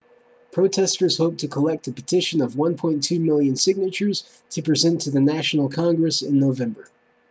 [0.51, 5.69] protesters hope to collect a petition of 1.2 million signatures to present to the national
[5.69, 6.89] congress in november